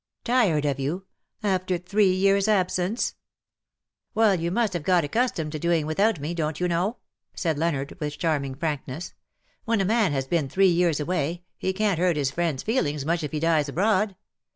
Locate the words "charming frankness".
8.17-9.13